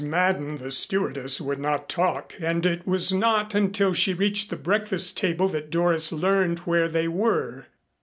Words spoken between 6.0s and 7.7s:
learned where they were.